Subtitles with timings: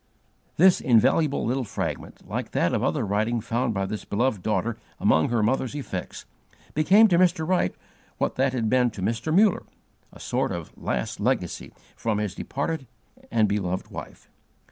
[0.57, 5.43] This invaluable little fragment, like that other writing found by this beloved daughter among her
[5.43, 6.25] mother's effects,
[6.73, 7.47] became to Mr.
[7.47, 7.75] Wright
[8.17, 9.31] what that had been to Mr.
[9.31, 9.61] Muller,
[10.11, 12.87] a sort of last legacy from his departed
[13.29, 14.27] and beloved wife.